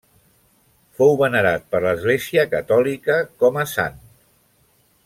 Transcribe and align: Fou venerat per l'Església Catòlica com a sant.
Fou 1.01 1.13
venerat 1.19 1.67
per 1.75 1.83
l'Església 1.85 2.47
Catòlica 2.57 3.21
com 3.45 3.63
a 3.67 3.71
sant. 3.77 4.05